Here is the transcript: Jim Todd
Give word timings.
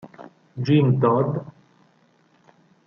Jim 0.63 0.97
Todd 0.97 1.31